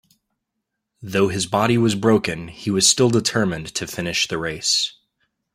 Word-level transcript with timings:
Though 1.03 1.27
his 1.27 1.45
body 1.45 1.77
was 1.77 1.93
broken, 1.93 2.47
he 2.47 2.71
was 2.71 2.89
still 2.89 3.11
determined 3.11 3.67
to 3.75 3.85
finish 3.85 4.27
the 4.27 4.39
race. 4.39 4.95